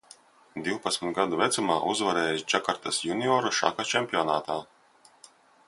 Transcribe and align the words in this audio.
Divpadsmit 0.67 1.13
gadu 1.17 1.41
vecumā 1.41 1.75
uzvarējis 1.91 2.47
Džakartas 2.53 3.03
junioru 3.09 3.55
šaha 3.59 3.87
čempionātā. 3.93 4.59